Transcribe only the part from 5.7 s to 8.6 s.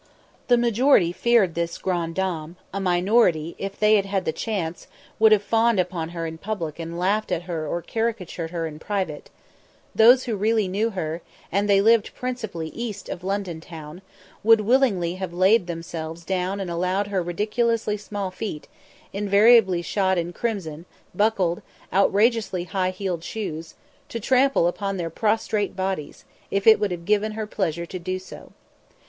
upon her in public and laughed at or caricatured